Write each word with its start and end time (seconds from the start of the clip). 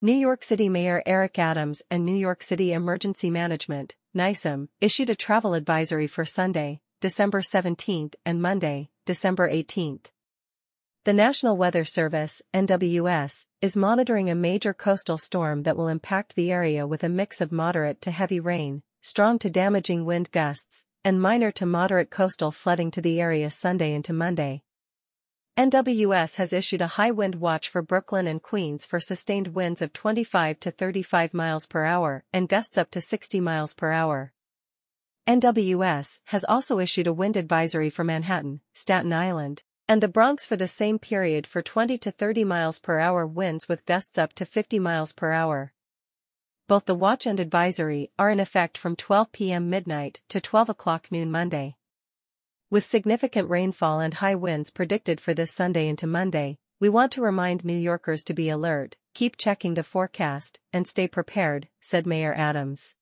New 0.00 0.12
York 0.12 0.44
City 0.44 0.68
Mayor 0.68 1.02
Eric 1.06 1.40
Adams 1.40 1.82
and 1.90 2.04
New 2.04 2.14
York 2.14 2.40
City 2.44 2.72
Emergency 2.72 3.30
Management, 3.30 3.96
NYCEM, 4.14 4.68
issued 4.80 5.10
a 5.10 5.16
travel 5.16 5.54
advisory 5.54 6.06
for 6.06 6.24
Sunday, 6.24 6.80
December 7.00 7.42
17 7.42 8.12
and 8.24 8.40
Monday, 8.40 8.90
December 9.06 9.48
18. 9.48 9.98
The 11.04 11.12
National 11.12 11.56
Weather 11.56 11.84
Service, 11.84 12.42
NWS, 12.54 13.46
is 13.60 13.76
monitoring 13.76 14.30
a 14.30 14.36
major 14.36 14.72
coastal 14.72 15.18
storm 15.18 15.64
that 15.64 15.76
will 15.76 15.88
impact 15.88 16.36
the 16.36 16.52
area 16.52 16.86
with 16.86 17.02
a 17.02 17.08
mix 17.08 17.40
of 17.40 17.50
moderate 17.50 18.00
to 18.02 18.12
heavy 18.12 18.38
rain, 18.38 18.84
strong 19.02 19.36
to 19.40 19.50
damaging 19.50 20.04
wind 20.04 20.30
gusts, 20.30 20.84
and 21.02 21.20
minor 21.20 21.50
to 21.50 21.66
moderate 21.66 22.10
coastal 22.10 22.52
flooding 22.52 22.92
to 22.92 23.00
the 23.00 23.20
area 23.20 23.50
Sunday 23.50 23.92
into 23.94 24.12
Monday. 24.12 24.62
NWS 25.58 26.36
has 26.36 26.52
issued 26.52 26.80
a 26.80 26.86
high 26.86 27.10
wind 27.10 27.34
watch 27.34 27.68
for 27.68 27.82
Brooklyn 27.82 28.28
and 28.28 28.40
Queens 28.40 28.86
for 28.86 29.00
sustained 29.00 29.56
winds 29.56 29.82
of 29.82 29.92
25 29.92 30.60
to 30.60 30.70
35 30.70 31.34
miles 31.34 31.66
per 31.66 31.84
hour 31.84 32.22
and 32.32 32.48
gusts 32.48 32.78
up 32.78 32.92
to 32.92 33.00
60 33.00 33.40
miles 33.40 33.74
per 33.74 33.90
hour. 33.90 34.32
NWS 35.26 36.20
has 36.26 36.44
also 36.44 36.78
issued 36.78 37.08
a 37.08 37.12
wind 37.12 37.36
advisory 37.36 37.90
for 37.90 38.04
Manhattan, 38.04 38.60
Staten 38.72 39.12
Island, 39.12 39.64
and 39.88 40.00
the 40.00 40.06
Bronx 40.06 40.46
for 40.46 40.54
the 40.54 40.68
same 40.68 40.96
period 40.96 41.44
for 41.44 41.60
20 41.60 41.98
to 41.98 42.12
30 42.12 42.44
miles 42.44 42.78
per 42.78 43.00
hour 43.00 43.26
winds 43.26 43.68
with 43.68 43.84
gusts 43.84 44.16
up 44.16 44.34
to 44.34 44.46
50 44.46 44.78
miles 44.78 45.12
per 45.12 45.32
hour. 45.32 45.72
Both 46.68 46.84
the 46.84 46.94
watch 46.94 47.26
and 47.26 47.40
advisory 47.40 48.12
are 48.16 48.30
in 48.30 48.38
effect 48.38 48.78
from 48.78 48.94
12 48.94 49.32
p.m. 49.32 49.68
midnight 49.68 50.20
to 50.28 50.40
12 50.40 50.68
o'clock 50.68 51.08
noon 51.10 51.32
Monday. 51.32 51.77
With 52.70 52.84
significant 52.84 53.48
rainfall 53.48 54.00
and 54.00 54.12
high 54.12 54.34
winds 54.34 54.68
predicted 54.68 55.22
for 55.22 55.32
this 55.32 55.50
Sunday 55.50 55.88
into 55.88 56.06
Monday, 56.06 56.58
we 56.78 56.90
want 56.90 57.12
to 57.12 57.22
remind 57.22 57.64
New 57.64 57.72
Yorkers 57.72 58.22
to 58.24 58.34
be 58.34 58.50
alert, 58.50 58.94
keep 59.14 59.38
checking 59.38 59.72
the 59.72 59.82
forecast, 59.82 60.60
and 60.70 60.86
stay 60.86 61.08
prepared, 61.08 61.68
said 61.80 62.06
Mayor 62.06 62.34
Adams. 62.34 62.94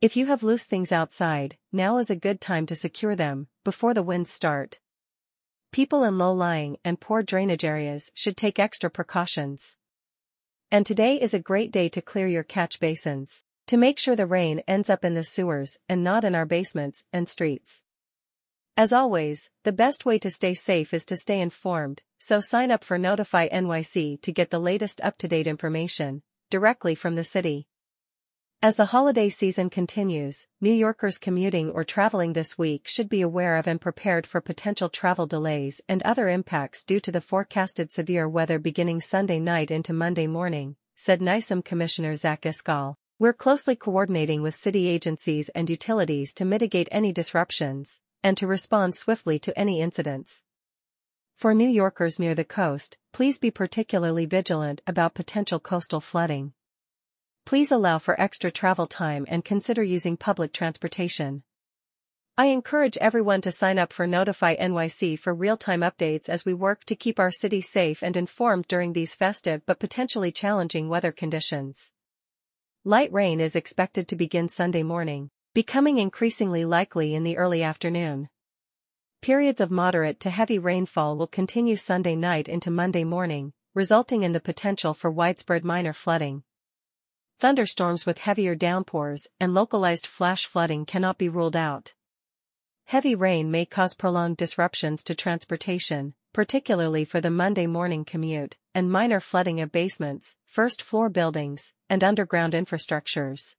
If 0.00 0.16
you 0.16 0.26
have 0.26 0.42
loose 0.42 0.66
things 0.66 0.90
outside, 0.90 1.58
now 1.70 1.98
is 1.98 2.10
a 2.10 2.16
good 2.16 2.40
time 2.40 2.66
to 2.66 2.74
secure 2.74 3.14
them, 3.14 3.46
before 3.62 3.94
the 3.94 4.02
winds 4.02 4.32
start. 4.32 4.80
People 5.70 6.02
in 6.02 6.18
low-lying 6.18 6.76
and 6.84 6.98
poor 6.98 7.22
drainage 7.22 7.64
areas 7.64 8.10
should 8.16 8.36
take 8.36 8.58
extra 8.58 8.90
precautions. 8.90 9.76
And 10.72 10.84
today 10.84 11.20
is 11.20 11.34
a 11.34 11.38
great 11.38 11.70
day 11.70 11.88
to 11.90 12.02
clear 12.02 12.26
your 12.26 12.42
catch 12.42 12.80
basins, 12.80 13.44
to 13.68 13.76
make 13.76 14.00
sure 14.00 14.16
the 14.16 14.26
rain 14.26 14.60
ends 14.66 14.90
up 14.90 15.04
in 15.04 15.14
the 15.14 15.22
sewers 15.22 15.78
and 15.88 16.02
not 16.02 16.24
in 16.24 16.34
our 16.34 16.46
basements 16.46 17.04
and 17.12 17.28
streets. 17.28 17.80
As 18.74 18.90
always, 18.90 19.50
the 19.64 19.72
best 19.72 20.06
way 20.06 20.18
to 20.20 20.30
stay 20.30 20.54
safe 20.54 20.94
is 20.94 21.04
to 21.04 21.16
stay 21.18 21.42
informed, 21.42 22.00
so 22.16 22.40
sign 22.40 22.70
up 22.70 22.82
for 22.82 22.96
Notify 22.96 23.48
NYC 23.50 24.22
to 24.22 24.32
get 24.32 24.48
the 24.48 24.58
latest 24.58 24.98
up-to-date 25.02 25.46
information, 25.46 26.22
directly 26.48 26.94
from 26.94 27.14
the 27.14 27.22
city. 27.22 27.68
As 28.62 28.76
the 28.76 28.86
holiday 28.86 29.28
season 29.28 29.68
continues, 29.68 30.46
New 30.58 30.72
Yorkers 30.72 31.18
commuting 31.18 31.68
or 31.70 31.84
traveling 31.84 32.32
this 32.32 32.56
week 32.56 32.88
should 32.88 33.10
be 33.10 33.20
aware 33.20 33.58
of 33.58 33.66
and 33.66 33.78
prepared 33.78 34.26
for 34.26 34.40
potential 34.40 34.88
travel 34.88 35.26
delays 35.26 35.82
and 35.86 36.02
other 36.04 36.30
impacts 36.30 36.82
due 36.82 37.00
to 37.00 37.12
the 37.12 37.20
forecasted 37.20 37.92
severe 37.92 38.26
weather 38.26 38.58
beginning 38.58 39.02
Sunday 39.02 39.38
night 39.38 39.70
into 39.70 39.92
Monday 39.92 40.26
morning, 40.26 40.76
said 40.96 41.20
NYCEM 41.20 41.62
Commissioner 41.62 42.14
Zach 42.14 42.42
Iscol. 42.42 42.94
We're 43.18 43.34
closely 43.34 43.76
coordinating 43.76 44.40
with 44.40 44.54
city 44.54 44.88
agencies 44.88 45.50
and 45.50 45.68
utilities 45.68 46.32
to 46.34 46.46
mitigate 46.46 46.88
any 46.90 47.12
disruptions, 47.12 48.00
and 48.22 48.36
to 48.36 48.46
respond 48.46 48.94
swiftly 48.94 49.38
to 49.38 49.58
any 49.58 49.80
incidents. 49.80 50.44
For 51.34 51.54
New 51.54 51.68
Yorkers 51.68 52.20
near 52.20 52.34
the 52.34 52.44
coast, 52.44 52.98
please 53.12 53.38
be 53.38 53.50
particularly 53.50 54.26
vigilant 54.26 54.80
about 54.86 55.14
potential 55.14 55.58
coastal 55.58 56.00
flooding. 56.00 56.52
Please 57.44 57.72
allow 57.72 57.98
for 57.98 58.20
extra 58.20 58.50
travel 58.50 58.86
time 58.86 59.26
and 59.28 59.44
consider 59.44 59.82
using 59.82 60.16
public 60.16 60.52
transportation. 60.52 61.42
I 62.38 62.46
encourage 62.46 62.96
everyone 62.98 63.40
to 63.42 63.52
sign 63.52 63.78
up 63.78 63.92
for 63.92 64.06
Notify 64.06 64.56
NYC 64.56 65.18
for 65.18 65.34
real-time 65.34 65.80
updates 65.80 66.28
as 66.28 66.46
we 66.46 66.54
work 66.54 66.84
to 66.84 66.96
keep 66.96 67.18
our 67.18 67.30
city 67.30 67.60
safe 67.60 68.02
and 68.02 68.16
informed 68.16 68.68
during 68.68 68.92
these 68.92 69.14
festive 69.14 69.66
but 69.66 69.80
potentially 69.80 70.32
challenging 70.32 70.88
weather 70.88 71.12
conditions. 71.12 71.92
Light 72.84 73.12
rain 73.12 73.40
is 73.40 73.54
expected 73.54 74.08
to 74.08 74.16
begin 74.16 74.48
Sunday 74.48 74.82
morning 74.82 75.30
becoming 75.54 75.98
increasingly 75.98 76.64
likely 76.64 77.14
in 77.14 77.24
the 77.24 77.36
early 77.36 77.62
afternoon. 77.62 78.30
Periods 79.20 79.60
of 79.60 79.70
moderate 79.70 80.18
to 80.18 80.30
heavy 80.30 80.58
rainfall 80.58 81.14
will 81.14 81.26
continue 81.26 81.76
Sunday 81.76 82.16
night 82.16 82.48
into 82.48 82.70
Monday 82.70 83.04
morning, 83.04 83.52
resulting 83.74 84.22
in 84.22 84.32
the 84.32 84.40
potential 84.40 84.94
for 84.94 85.10
widespread 85.10 85.62
minor 85.62 85.92
flooding. 85.92 86.42
Thunderstorms 87.38 88.06
with 88.06 88.18
heavier 88.18 88.54
downpours 88.54 89.26
and 89.38 89.52
localized 89.52 90.06
flash 90.06 90.46
flooding 90.46 90.86
cannot 90.86 91.18
be 91.18 91.28
ruled 91.28 91.56
out. 91.56 91.92
Heavy 92.86 93.14
rain 93.14 93.50
may 93.50 93.66
cause 93.66 93.92
prolonged 93.92 94.38
disruptions 94.38 95.04
to 95.04 95.14
transportation, 95.14 96.14
particularly 96.32 97.04
for 97.04 97.20
the 97.20 97.30
Monday 97.30 97.66
morning 97.66 98.06
commute, 98.06 98.56
and 98.74 98.90
minor 98.90 99.20
flooding 99.20 99.60
of 99.60 99.70
basements, 99.70 100.34
first-floor 100.46 101.10
buildings, 101.10 101.74
and 101.90 102.02
underground 102.02 102.54
infrastructures. 102.54 103.54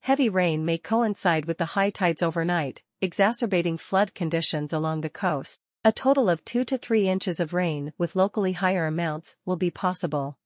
Heavy 0.00 0.28
rain 0.28 0.64
may 0.64 0.78
coincide 0.78 1.44
with 1.46 1.58
the 1.58 1.72
high 1.76 1.90
tides 1.90 2.22
overnight, 2.22 2.82
exacerbating 3.00 3.76
flood 3.76 4.14
conditions 4.14 4.72
along 4.72 5.00
the 5.00 5.10
coast. 5.10 5.60
A 5.84 5.92
total 5.92 6.28
of 6.28 6.44
2 6.44 6.64
to 6.64 6.78
3 6.78 7.08
inches 7.08 7.38
of 7.38 7.52
rain 7.52 7.92
with 7.96 8.16
locally 8.16 8.52
higher 8.52 8.86
amounts 8.86 9.36
will 9.44 9.56
be 9.56 9.70
possible. 9.70 10.38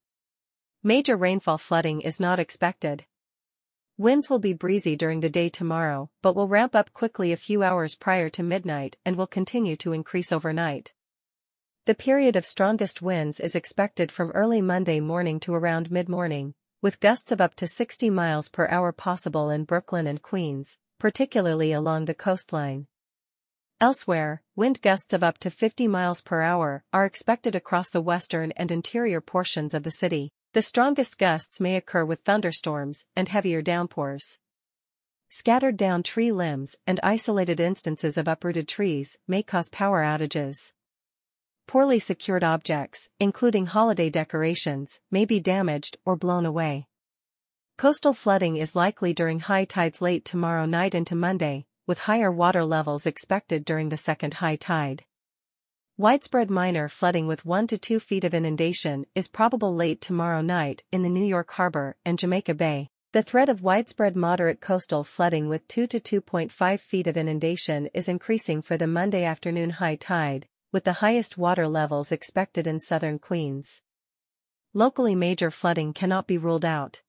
Major 0.83 1.17
rainfall 1.17 1.59
flooding 1.59 2.01
is 2.01 2.21
not 2.21 2.39
expected. 2.39 3.07
Winds 3.97 4.31
will 4.31 4.39
be 4.39 4.55
breezy 4.55 4.97
during 4.97 5.21
the 5.21 5.29
day 5.29 5.51
tomorrow, 5.51 6.11
but 6.23 6.35
will 6.35 6.49
ramp 6.49 6.75
up 6.75 6.93
quickly 6.93 7.33
a 7.33 7.37
few 7.37 7.63
hours 7.63 7.95
prior 7.95 8.31
to 8.31 8.43
midnight 8.43 8.97
and 9.05 9.17
will 9.17 9.27
continue 9.27 9.77
to 9.77 9.93
increase 9.93 10.33
overnight. 10.33 10.95
The 11.87 11.95
period 11.95 12.37
of 12.37 12.47
strongest 12.47 13.03
winds 13.03 13.41
is 13.41 13.55
expected 13.55 14.11
from 14.13 14.31
early 14.31 14.63
Monday 14.63 15.01
morning 15.01 15.41
to 15.41 15.55
around 15.55 15.91
mid-morning, 15.91 16.55
with 16.83 17.01
gusts 17.01 17.31
of 17.31 17.41
up 17.43 17.55
to 17.57 17.67
60 17.67 18.09
miles 18.09 18.49
per 18.49 18.67
hour 18.69 18.91
possible 18.91 19.51
in 19.51 19.65
Brooklyn 19.65 20.07
and 20.07 20.23
Queens, 20.23 20.79
particularly 20.99 21.73
along 21.73 22.07
the 22.07 22.15
coastline. 22.15 22.87
Elsewhere, 23.83 24.43
wind 24.57 24.81
gusts 24.81 25.13
of 25.13 25.23
up 25.23 25.37
to 25.39 25.51
50 25.51 25.89
miles 25.89 26.23
per 26.23 26.41
hour 26.41 26.83
are 26.93 27.05
expected 27.05 27.55
across 27.55 27.91
the 27.91 28.01
western 28.01 28.53
and 28.53 28.71
interior 28.71 29.21
portions 29.21 29.75
of 29.75 29.83
the 29.83 29.91
city. 29.91 30.31
The 30.55 30.63
strongest 30.63 31.19
gusts 31.19 31.61
may 31.61 31.77
occur 31.77 32.05
with 32.05 32.21
thunderstorms 32.21 33.05
and 33.15 33.29
heavier 33.29 33.61
downpours. 33.61 34.39
Scattered 35.29 35.77
down 35.77 36.03
tree 36.03 36.33
limbs 36.33 36.77
and 36.87 36.99
isolated 37.03 37.61
instances 37.61 38.17
of 38.17 38.27
uprooted 38.27 38.67
trees 38.67 39.19
may 39.29 39.43
cause 39.43 39.69
power 39.69 40.03
outages. 40.03 40.73
Poorly 41.71 42.01
secured 42.01 42.43
objects, 42.43 43.11
including 43.21 43.67
holiday 43.67 44.11
decorations, 44.11 44.99
may 45.09 45.25
be 45.25 45.39
damaged 45.39 45.99
or 46.05 46.17
blown 46.17 46.45
away. 46.45 46.89
Coastal 47.79 48.13
flooding 48.13 48.57
is 48.57 48.75
likely 48.75 49.15
during 49.15 49.39
high 49.39 49.67
tides 49.67 50.03
late 50.03 50.25
tomorrow 50.25 50.67
night 50.67 50.97
into 50.97 51.15
Monday, 51.15 51.67
with 51.87 52.01
higher 52.01 52.33
water 52.33 52.65
levels 52.65 53.07
expected 53.07 53.65
during 53.65 53.89
the 53.89 53.97
second 53.97 54.35
high 54.35 54.57
tide. 54.57 55.05
Widespread 55.97 56.51
minor 56.51 56.89
flooding 56.89 57.29
with 57.29 57.47
1 57.47 57.69
to 57.69 57.79
2 57.79 58.01
feet 58.01 58.25
of 58.25 58.35
inundation 58.35 59.07
is 59.15 59.29
probable 59.29 59.73
late 59.73 60.01
tomorrow 60.01 60.41
night 60.41 60.83
in 60.91 61.03
the 61.03 61.09
New 61.09 61.25
York 61.25 61.53
Harbor 61.53 61.95
and 62.05 62.19
Jamaica 62.19 62.55
Bay. 62.55 62.89
The 63.13 63.23
threat 63.23 63.49
of 63.49 63.63
widespread 63.63 64.17
moderate 64.17 64.61
coastal 64.61 65.05
flooding 65.05 65.49
with 65.49 65.69
2 65.69 65.87
to 65.87 66.01
2.5 66.01 66.81
feet 66.81 67.07
of 67.07 67.17
inundation 67.17 67.89
is 67.95 68.09
increasing 68.09 68.61
for 68.61 68.77
the 68.77 68.89
Monday 68.89 69.23
afternoon 69.23 69.71
high 69.71 69.95
tide, 69.95 70.49
with 70.73 70.85
the 70.85 70.95
highest 70.95 71.37
water 71.37 71.67
levels 71.67 72.13
expected 72.13 72.67
in 72.67 72.79
southern 72.79 73.19
Queens. 73.19 73.83
Locally 74.73 75.15
major 75.15 75.51
flooding 75.51 75.93
cannot 75.93 76.27
be 76.27 76.39
ruled 76.39 76.65
out. 76.65 77.03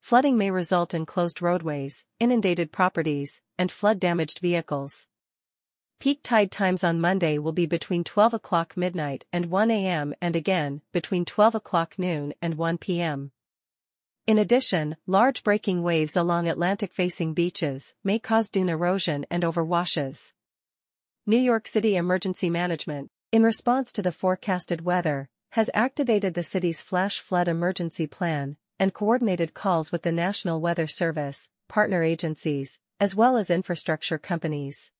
Flooding 0.00 0.36
may 0.38 0.50
result 0.50 0.94
in 0.94 1.04
closed 1.04 1.42
roadways, 1.42 2.04
inundated 2.20 2.70
properties, 2.70 3.42
and 3.58 3.72
flood-damaged 3.72 4.38
vehicles. 4.38 5.08
Peak 5.98 6.20
tide 6.22 6.52
times 6.52 6.84
on 6.84 7.00
Monday 7.00 7.38
will 7.38 7.52
be 7.52 7.66
between 7.66 8.04
12 8.04 8.34
o'clock 8.34 8.76
midnight 8.76 9.24
and 9.32 9.50
1 9.50 9.70
a.m. 9.72 10.14
and 10.22 10.36
again, 10.36 10.80
between 10.92 11.24
12 11.24 11.56
o'clock 11.56 11.98
noon 11.98 12.32
and 12.40 12.54
1 12.54 12.78
p.m. 12.78 13.32
In 14.24 14.38
addition, 14.38 14.96
large 15.06 15.42
breaking 15.42 15.82
waves 15.82 16.14
along 16.14 16.46
Atlantic-facing 16.46 17.34
beaches 17.34 17.96
may 18.04 18.20
cause 18.20 18.50
dune 18.50 18.68
erosion 18.68 19.26
and 19.30 19.42
overwashes. 19.42 20.34
New 21.28 21.36
York 21.36 21.68
City 21.68 21.94
Emergency 21.94 22.48
Management, 22.48 23.10
in 23.32 23.42
response 23.42 23.92
to 23.92 24.00
the 24.00 24.12
forecasted 24.12 24.86
weather, 24.86 25.28
has 25.50 25.68
activated 25.74 26.32
the 26.32 26.42
city's 26.42 26.80
flash 26.80 27.20
flood 27.20 27.48
emergency 27.48 28.06
plan 28.06 28.56
and 28.78 28.94
coordinated 28.94 29.52
calls 29.52 29.92
with 29.92 30.04
the 30.04 30.10
National 30.10 30.58
Weather 30.58 30.86
Service, 30.86 31.50
partner 31.68 32.02
agencies, 32.02 32.78
as 32.98 33.14
well 33.14 33.36
as 33.36 33.50
infrastructure 33.50 34.16
companies. 34.16 34.90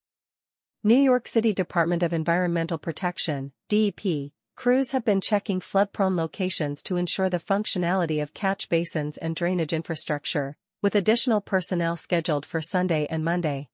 New 0.84 0.98
York 0.98 1.26
City 1.26 1.54
Department 1.54 2.02
of 2.02 2.12
Environmental 2.12 2.76
Protection, 2.76 3.52
DEP, 3.70 4.32
Crews 4.54 4.90
have 4.90 5.06
been 5.06 5.22
checking 5.22 5.60
flood-prone 5.60 6.14
locations 6.14 6.82
to 6.82 6.98
ensure 6.98 7.30
the 7.30 7.38
functionality 7.38 8.22
of 8.22 8.34
catch 8.34 8.68
basins 8.68 9.16
and 9.16 9.34
drainage 9.34 9.72
infrastructure, 9.72 10.58
with 10.82 10.94
additional 10.94 11.40
personnel 11.40 11.96
scheduled 11.96 12.44
for 12.44 12.60
Sunday 12.60 13.06
and 13.08 13.24
Monday. 13.24 13.70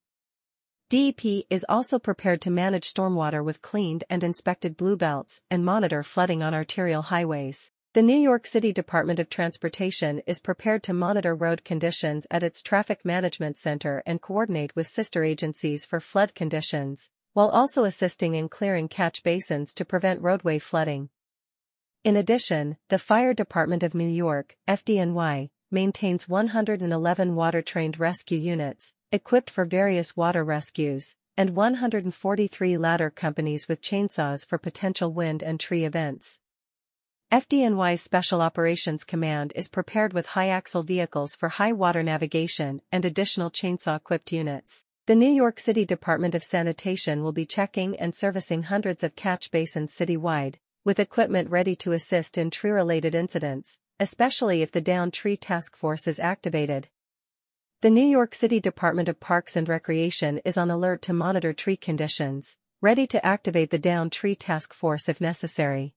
DEP 0.90 1.46
is 1.48 1.64
also 1.66 1.98
prepared 1.98 2.42
to 2.42 2.50
manage 2.50 2.92
stormwater 2.92 3.42
with 3.42 3.62
cleaned 3.62 4.04
and 4.10 4.22
inspected 4.22 4.76
blue 4.76 4.96
belts 4.96 5.40
and 5.50 5.64
monitor 5.64 6.02
flooding 6.02 6.42
on 6.42 6.52
arterial 6.52 7.02
highways. 7.02 7.70
The 7.94 8.02
New 8.02 8.18
York 8.18 8.46
City 8.46 8.70
Department 8.70 9.18
of 9.18 9.30
Transportation 9.30 10.20
is 10.26 10.40
prepared 10.40 10.82
to 10.82 10.92
monitor 10.92 11.34
road 11.34 11.64
conditions 11.64 12.26
at 12.30 12.42
its 12.42 12.60
Traffic 12.60 13.02
Management 13.02 13.56
Center 13.56 14.02
and 14.04 14.20
coordinate 14.20 14.76
with 14.76 14.86
sister 14.86 15.24
agencies 15.24 15.86
for 15.86 16.00
flood 16.00 16.34
conditions, 16.34 17.08
while 17.32 17.48
also 17.48 17.84
assisting 17.84 18.34
in 18.34 18.50
clearing 18.50 18.86
catch 18.86 19.22
basins 19.22 19.72
to 19.74 19.86
prevent 19.86 20.20
roadway 20.20 20.58
flooding. 20.58 21.08
In 22.04 22.14
addition, 22.14 22.76
the 22.90 22.98
Fire 22.98 23.32
Department 23.32 23.82
of 23.82 23.94
New 23.94 24.08
York, 24.08 24.58
FDNY, 24.68 25.48
maintains 25.70 26.28
111 26.28 27.34
water-trained 27.34 27.98
rescue 27.98 28.38
units, 28.38 28.92
equipped 29.14 29.48
for 29.48 29.64
various 29.64 30.16
water 30.16 30.42
rescues, 30.42 31.14
and 31.36 31.50
143 31.50 32.76
ladder 32.76 33.10
companies 33.10 33.68
with 33.68 33.80
chainsaws 33.80 34.44
for 34.44 34.58
potential 34.58 35.12
wind 35.12 35.40
and 35.40 35.60
tree 35.60 35.84
events. 35.84 36.40
FDNY's 37.30 38.02
Special 38.02 38.42
Operations 38.42 39.04
Command 39.04 39.52
is 39.54 39.68
prepared 39.68 40.12
with 40.12 40.26
high-axle 40.26 40.82
vehicles 40.82 41.36
for 41.36 41.48
high-water 41.48 42.02
navigation 42.02 42.82
and 42.90 43.04
additional 43.04 43.52
chainsaw-equipped 43.52 44.32
units. 44.32 44.84
The 45.06 45.14
New 45.14 45.30
York 45.30 45.60
City 45.60 45.84
Department 45.84 46.34
of 46.34 46.42
Sanitation 46.42 47.22
will 47.22 47.30
be 47.30 47.46
checking 47.46 47.96
and 47.96 48.16
servicing 48.16 48.64
hundreds 48.64 49.04
of 49.04 49.14
catch 49.14 49.52
basins 49.52 49.94
citywide, 49.94 50.56
with 50.84 50.98
equipment 50.98 51.50
ready 51.50 51.76
to 51.76 51.92
assist 51.92 52.36
in 52.36 52.50
tree-related 52.50 53.14
incidents, 53.14 53.78
especially 54.00 54.60
if 54.60 54.72
the 54.72 54.80
down 54.80 55.12
tree 55.12 55.36
task 55.36 55.76
force 55.76 56.08
is 56.08 56.18
activated. 56.18 56.88
The 57.84 57.90
New 57.90 58.06
York 58.06 58.34
City 58.34 58.60
Department 58.60 59.10
of 59.10 59.20
Parks 59.20 59.56
and 59.56 59.68
Recreation 59.68 60.40
is 60.42 60.56
on 60.56 60.70
alert 60.70 61.02
to 61.02 61.12
monitor 61.12 61.52
tree 61.52 61.76
conditions, 61.76 62.56
ready 62.80 63.06
to 63.08 63.22
activate 63.22 63.68
the 63.68 63.78
Down 63.78 64.08
tree 64.08 64.34
task 64.34 64.72
force 64.72 65.06
if 65.06 65.20
necessary. 65.20 65.92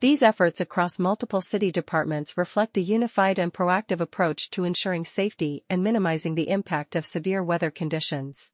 These 0.00 0.22
efforts 0.22 0.58
across 0.58 0.98
multiple 0.98 1.42
city 1.42 1.70
departments 1.70 2.38
reflect 2.38 2.78
a 2.78 2.80
unified 2.80 3.38
and 3.38 3.52
proactive 3.52 4.00
approach 4.00 4.48
to 4.52 4.64
ensuring 4.64 5.04
safety 5.04 5.64
and 5.68 5.84
minimizing 5.84 6.34
the 6.34 6.48
impact 6.48 6.96
of 6.96 7.04
severe 7.04 7.44
weather 7.44 7.70
conditions. 7.70 8.52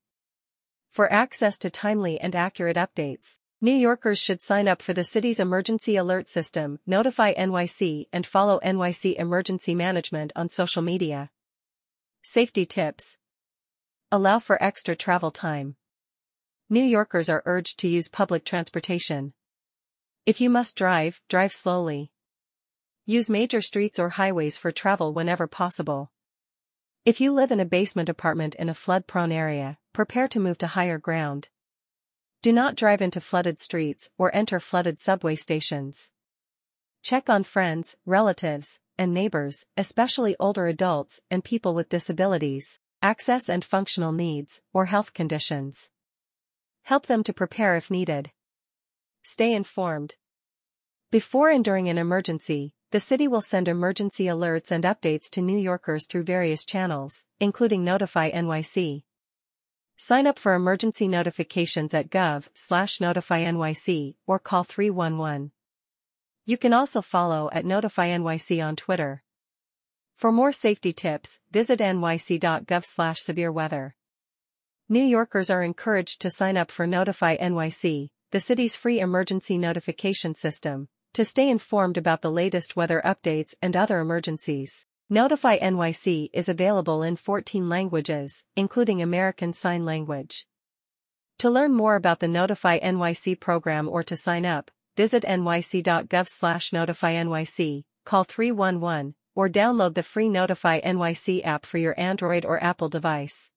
For 0.90 1.12
access 1.12 1.60
to 1.60 1.70
timely 1.70 2.18
and 2.18 2.34
accurate 2.34 2.76
updates, 2.76 3.38
New 3.60 3.70
Yorkers 3.70 4.18
should 4.18 4.42
sign 4.42 4.66
up 4.66 4.82
for 4.82 4.92
the 4.92 5.04
city's 5.04 5.38
emergency 5.38 5.94
alert 5.94 6.26
system, 6.26 6.80
notify 6.88 7.34
NYC 7.34 8.08
and 8.12 8.26
follow 8.26 8.58
NYC 8.64 9.14
Emergency 9.14 9.76
Management 9.76 10.32
on 10.34 10.48
social 10.48 10.82
media. 10.82 11.30
Safety 12.24 12.64
tips. 12.64 13.18
Allow 14.12 14.38
for 14.38 14.62
extra 14.62 14.94
travel 14.94 15.32
time. 15.32 15.74
New 16.70 16.84
Yorkers 16.84 17.28
are 17.28 17.42
urged 17.46 17.80
to 17.80 17.88
use 17.88 18.06
public 18.06 18.44
transportation. 18.44 19.32
If 20.24 20.40
you 20.40 20.48
must 20.48 20.76
drive, 20.76 21.20
drive 21.28 21.50
slowly. 21.50 22.12
Use 23.06 23.28
major 23.28 23.60
streets 23.60 23.98
or 23.98 24.10
highways 24.10 24.56
for 24.56 24.70
travel 24.70 25.12
whenever 25.12 25.48
possible. 25.48 26.12
If 27.04 27.20
you 27.20 27.32
live 27.32 27.50
in 27.50 27.58
a 27.58 27.64
basement 27.64 28.08
apartment 28.08 28.54
in 28.54 28.68
a 28.68 28.74
flood-prone 28.74 29.32
area, 29.32 29.78
prepare 29.92 30.28
to 30.28 30.38
move 30.38 30.58
to 30.58 30.68
higher 30.68 30.98
ground. 30.98 31.48
Do 32.40 32.52
not 32.52 32.76
drive 32.76 33.02
into 33.02 33.20
flooded 33.20 33.58
streets 33.58 34.10
or 34.16 34.32
enter 34.32 34.60
flooded 34.60 35.00
subway 35.00 35.34
stations. 35.34 36.12
Check 37.02 37.28
on 37.28 37.42
friends, 37.42 37.96
relatives, 38.06 38.78
and 38.98 39.14
neighbors, 39.14 39.66
especially 39.76 40.36
older 40.38 40.66
adults 40.66 41.20
and 41.30 41.44
people 41.44 41.74
with 41.74 41.88
disabilities, 41.88 42.78
access 43.00 43.48
and 43.48 43.64
functional 43.64 44.12
needs, 44.12 44.62
or 44.72 44.86
health 44.86 45.12
conditions. 45.12 45.90
Help 46.82 47.06
them 47.06 47.22
to 47.24 47.32
prepare 47.32 47.76
if 47.76 47.90
needed. 47.90 48.32
Stay 49.22 49.54
informed. 49.54 50.16
Before 51.10 51.50
and 51.50 51.64
during 51.64 51.88
an 51.88 51.98
emergency, 51.98 52.74
the 52.90 53.00
city 53.00 53.26
will 53.26 53.40
send 53.40 53.68
emergency 53.68 54.24
alerts 54.24 54.70
and 54.70 54.84
updates 54.84 55.30
to 55.30 55.40
New 55.40 55.58
Yorkers 55.58 56.06
through 56.06 56.24
various 56.24 56.64
channels, 56.64 57.26
including 57.40 57.84
Notify 57.84 58.30
NYC. 58.30 59.04
Sign 59.96 60.26
up 60.26 60.38
for 60.38 60.54
emergency 60.54 61.06
notifications 61.06 61.94
at 61.94 62.10
gov 62.10 62.48
slash 62.54 63.00
notify 63.00 63.44
NYC 63.44 64.16
or 64.26 64.38
call 64.38 64.64
311. 64.64 65.52
You 66.44 66.56
can 66.56 66.72
also 66.72 67.00
follow 67.02 67.48
at 67.52 67.64
Notify 67.64 68.08
NYC 68.08 68.64
on 68.64 68.74
Twitter. 68.74 69.22
For 70.16 70.32
more 70.32 70.52
safety 70.52 70.92
tips, 70.92 71.40
visit 71.52 71.78
nyc.gov 71.78 72.84
slash. 72.84 73.92
New 74.88 75.04
Yorkers 75.04 75.50
are 75.50 75.62
encouraged 75.62 76.20
to 76.20 76.30
sign 76.30 76.56
up 76.56 76.72
for 76.72 76.86
Notify 76.86 77.36
NYC, 77.36 78.08
the 78.32 78.40
city's 78.40 78.74
free 78.74 78.98
emergency 78.98 79.56
notification 79.56 80.34
system, 80.34 80.88
to 81.12 81.24
stay 81.24 81.48
informed 81.48 81.96
about 81.96 82.22
the 82.22 82.30
latest 82.30 82.74
weather 82.74 83.00
updates 83.04 83.54
and 83.62 83.76
other 83.76 84.00
emergencies. 84.00 84.86
Notify 85.08 85.58
NYC 85.58 86.30
is 86.32 86.48
available 86.48 87.02
in 87.02 87.16
14 87.16 87.68
languages, 87.68 88.44
including 88.56 89.00
American 89.00 89.52
Sign 89.52 89.84
Language. 89.84 90.46
To 91.38 91.50
learn 91.50 91.72
more 91.72 91.94
about 91.94 92.18
the 92.20 92.28
Notify 92.28 92.80
NYC 92.80 93.38
program 93.38 93.88
or 93.88 94.02
to 94.02 94.16
sign 94.16 94.44
up, 94.44 94.70
visit 94.96 95.24
nyc.gov 95.24 96.28
slash 96.28 96.70
notifynyc, 96.70 97.84
call 98.04 98.24
311, 98.24 99.14
or 99.34 99.48
download 99.48 99.94
the 99.94 100.02
free 100.02 100.28
Notify 100.28 100.80
NYC 100.80 101.44
app 101.44 101.64
for 101.64 101.78
your 101.78 101.98
Android 101.98 102.44
or 102.44 102.62
Apple 102.62 102.88
device. 102.88 103.50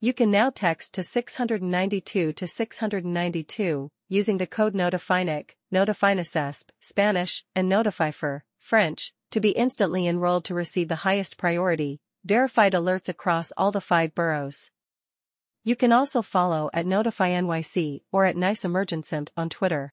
You 0.00 0.12
can 0.12 0.30
now 0.30 0.50
text 0.50 0.94
to 0.94 1.02
692 1.02 2.32
to 2.32 2.46
692, 2.46 3.90
using 4.08 4.38
the 4.38 4.46
code 4.46 4.74
NOTIFYNYC, 4.74 5.50
NOTIFYNACESP, 5.72 6.70
Spanish, 6.80 7.44
and 7.54 7.68
Notify 7.68 8.12
for 8.12 8.44
French, 8.58 9.12
to 9.30 9.40
be 9.40 9.50
instantly 9.50 10.06
enrolled 10.06 10.44
to 10.44 10.54
receive 10.54 10.88
the 10.88 11.02
highest 11.06 11.36
priority, 11.36 12.00
verified 12.24 12.72
alerts 12.72 13.08
across 13.08 13.52
all 13.56 13.72
the 13.72 13.80
five 13.80 14.14
boroughs. 14.14 14.70
You 15.64 15.76
can 15.76 15.92
also 15.92 16.22
follow 16.22 16.70
at 16.72 16.86
NotifyNYC 16.86 18.02
or 18.12 18.24
at 18.24 18.36
Nice 18.36 18.64
Emergencent 18.64 19.28
on 19.36 19.48
Twitter. 19.48 19.92